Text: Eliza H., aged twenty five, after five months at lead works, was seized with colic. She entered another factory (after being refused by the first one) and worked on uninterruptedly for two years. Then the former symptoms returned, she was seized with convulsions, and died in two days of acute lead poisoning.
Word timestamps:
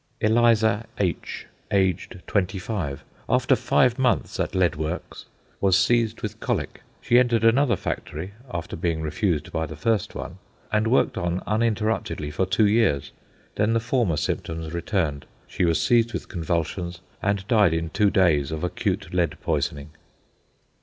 Eliza 0.19 0.87
H., 0.97 1.45
aged 1.69 2.23
twenty 2.25 2.57
five, 2.57 3.03
after 3.29 3.55
five 3.55 3.99
months 3.99 4.39
at 4.39 4.55
lead 4.55 4.75
works, 4.75 5.25
was 5.59 5.77
seized 5.77 6.23
with 6.23 6.39
colic. 6.39 6.81
She 7.01 7.19
entered 7.19 7.43
another 7.43 7.75
factory 7.75 8.33
(after 8.51 8.75
being 8.75 9.03
refused 9.03 9.51
by 9.51 9.67
the 9.67 9.75
first 9.75 10.15
one) 10.15 10.39
and 10.71 10.87
worked 10.87 11.19
on 11.19 11.43
uninterruptedly 11.45 12.31
for 12.31 12.47
two 12.47 12.65
years. 12.65 13.11
Then 13.57 13.73
the 13.73 13.79
former 13.79 14.17
symptoms 14.17 14.73
returned, 14.73 15.27
she 15.45 15.65
was 15.65 15.79
seized 15.79 16.13
with 16.13 16.29
convulsions, 16.29 17.01
and 17.21 17.47
died 17.47 17.75
in 17.75 17.91
two 17.91 18.09
days 18.09 18.51
of 18.51 18.63
acute 18.63 19.13
lead 19.13 19.37
poisoning. 19.43 19.91